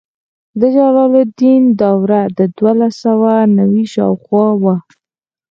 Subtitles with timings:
[0.59, 4.75] د جلال الدین دوره د دولس سوه نوي شاوخوا وه.